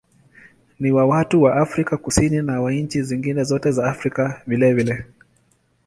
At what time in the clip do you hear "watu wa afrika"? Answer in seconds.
1.05-1.97